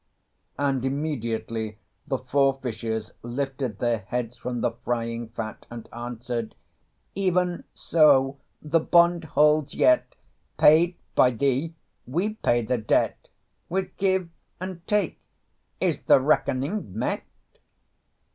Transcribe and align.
And 0.57 0.83
immediately 0.83 1.77
the 2.07 2.17
four 2.17 2.57
fishes 2.59 3.11
lifted 3.21 3.77
their 3.77 3.99
heads 3.99 4.35
from 4.35 4.61
the 4.61 4.71
frying 4.71 5.29
fat 5.29 5.67
and 5.69 5.87
answered 5.93 6.55
"Even 7.13 7.65
so, 7.75 8.39
the 8.63 8.79
bond 8.79 9.23
holds 9.37 9.75
yet; 9.75 10.15
Paid 10.57 10.95
by 11.13 11.29
thee, 11.29 11.75
we 12.07 12.33
pay 12.33 12.63
the 12.63 12.79
debt. 12.79 13.27
With 13.69 13.95
give 13.97 14.29
and 14.59 14.81
take 14.87 15.21
is 15.79 16.01
the 16.01 16.19
reckoning 16.19 16.97
met." 16.97 17.21